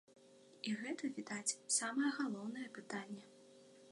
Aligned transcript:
І 0.69 0.71
гэта, 0.83 1.09
відаць, 1.17 1.57
самае 1.77 2.09
галоўнае 2.19 2.67
пытанне. 2.81 3.25